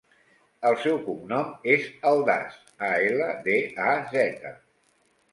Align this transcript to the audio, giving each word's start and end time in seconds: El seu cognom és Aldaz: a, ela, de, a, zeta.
El 0.67 0.75
seu 0.83 0.95
cognom 1.09 1.51
és 1.73 1.83
Aldaz: 2.11 2.55
a, 2.87 2.89
ela, 3.09 3.27
de, 3.49 3.57
a, 3.91 3.93
zeta. 4.15 4.55